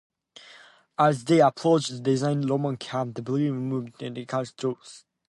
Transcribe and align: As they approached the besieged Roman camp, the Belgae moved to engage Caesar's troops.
As 0.97 1.25
they 1.25 1.41
approached 1.41 1.93
the 1.95 2.01
besieged 2.01 2.49
Roman 2.49 2.75
camp, 2.75 3.13
the 3.13 3.21
Belgae 3.21 3.51
moved 3.53 3.99
to 3.99 4.07
engage 4.07 4.31
Caesar's 4.31 4.53
troops. 4.53 5.05